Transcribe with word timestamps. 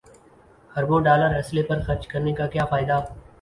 اربوں 0.71 0.99
ڈالر 1.05 1.35
اسلحے 1.39 1.63
پر 1.67 1.79
خرچ 1.85 2.07
کرنے 2.07 2.33
کا 2.33 2.47
کیا 2.47 2.65
فائدہ 2.65 2.99